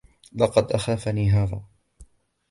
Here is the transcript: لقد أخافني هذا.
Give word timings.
لقد 0.33 0.71
أخافني 0.71 1.29
هذا. 1.31 1.61